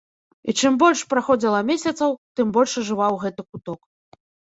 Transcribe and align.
І 0.51 0.53
чым 0.59 0.77
больш 0.83 1.01
праходзіла 1.13 1.59
месяцаў, 1.67 2.15
тым 2.39 2.47
больш 2.55 2.73
ажываў 2.81 3.21
гэты 3.25 3.41
куток. 3.51 3.79